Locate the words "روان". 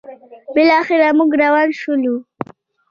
1.43-1.69